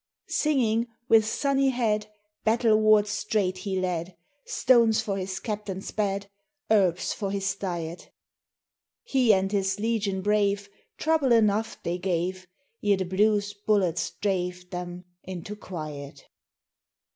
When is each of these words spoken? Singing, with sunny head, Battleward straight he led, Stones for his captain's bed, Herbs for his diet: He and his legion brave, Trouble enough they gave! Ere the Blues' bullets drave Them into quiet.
Singing, 0.29 0.87
with 1.09 1.27
sunny 1.27 1.69
head, 1.69 2.07
Battleward 2.43 3.05
straight 3.05 3.59
he 3.59 3.79
led, 3.79 4.15
Stones 4.45 4.99
for 4.99 5.15
his 5.17 5.39
captain's 5.39 5.91
bed, 5.91 6.27
Herbs 6.71 7.13
for 7.13 7.29
his 7.29 7.53
diet: 7.53 8.09
He 9.03 9.31
and 9.31 9.51
his 9.51 9.79
legion 9.79 10.23
brave, 10.23 10.69
Trouble 10.97 11.31
enough 11.31 11.77
they 11.83 11.99
gave! 11.99 12.47
Ere 12.83 12.97
the 12.97 13.05
Blues' 13.05 13.53
bullets 13.53 14.09
drave 14.19 14.67
Them 14.71 15.05
into 15.21 15.55
quiet. 15.55 16.23